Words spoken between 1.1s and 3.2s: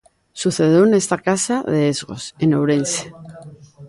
casa de Esgos, en Ourense.